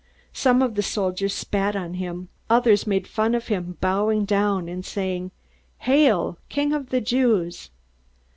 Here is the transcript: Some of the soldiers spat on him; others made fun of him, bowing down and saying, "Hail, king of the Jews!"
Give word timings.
Some 0.33 0.63
of 0.63 0.73
the 0.73 0.81
soldiers 0.81 1.31
spat 1.31 1.75
on 1.75 1.93
him; 1.93 2.29
others 2.49 2.87
made 2.87 3.05
fun 3.05 3.35
of 3.35 3.49
him, 3.49 3.77
bowing 3.81 4.25
down 4.25 4.67
and 4.67 4.83
saying, 4.83 5.29
"Hail, 5.77 6.39
king 6.49 6.73
of 6.73 6.89
the 6.89 7.01
Jews!" 7.01 7.69